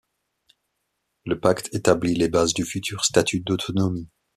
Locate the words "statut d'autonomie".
3.05-4.09